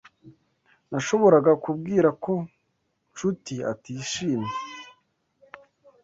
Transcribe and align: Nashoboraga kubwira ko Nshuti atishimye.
Nashoboraga 0.91 1.51
kubwira 1.63 2.09
ko 2.23 2.33
Nshuti 3.11 3.55
atishimye. 3.71 4.53